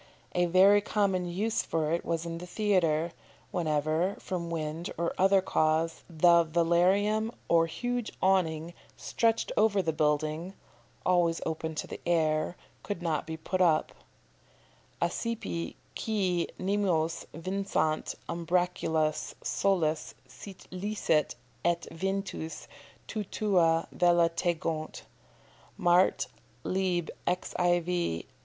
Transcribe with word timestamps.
A 0.33 0.47
very 0.47 0.81
common 0.81 1.27
use 1.27 1.61
for 1.61 1.91
it 1.91 2.03
was 2.03 2.25
in 2.25 2.39
the 2.39 2.47
theatre, 2.47 3.11
whenever, 3.51 4.15
from 4.17 4.49
wind 4.49 4.89
or 4.97 5.13
other 5.15 5.43
cause, 5.43 6.03
the 6.09 6.43
velarium 6.43 7.31
or 7.47 7.67
huge 7.67 8.11
awning 8.19 8.73
stretched 8.97 9.51
over 9.55 9.79
the 9.79 9.93
building 9.93 10.55
(always 11.05 11.39
open 11.45 11.75
to 11.75 11.85
the 11.85 12.01
air) 12.07 12.57
could 12.81 13.03
not 13.03 13.27
be 13.27 13.37
put 13.37 13.61
up: 13.61 13.91
"Accipe 15.03 15.75
quæ 15.95 16.47
nimios 16.59 17.27
vincant 17.35 18.15
umbracula 18.27 19.13
soles, 19.43 20.15
Sit 20.27 20.65
licet, 20.71 21.35
et 21.63 21.85
ventus, 21.91 22.67
te 23.05 23.23
tua 23.25 23.87
vela 23.91 24.29
tegont." 24.29 25.03
Mart., 25.77 26.25
lib. 26.63 27.11
xiv. 27.27 28.25